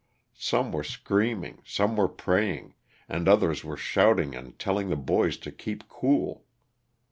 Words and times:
Some 0.39 0.71
were 0.71 0.83
screaming, 0.83 1.61
some 1.63 1.95
were 1.95 2.07
praying, 2.07 2.73
and 3.07 3.27
others 3.27 3.63
were 3.63 3.77
shouting 3.77 4.33
and 4.35 4.57
telling 4.57 4.89
the 4.89 4.95
boys 4.95 5.37
to 5.37 5.51
keep 5.51 5.87
cool. 5.89 6.43